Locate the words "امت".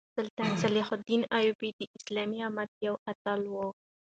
2.47-2.69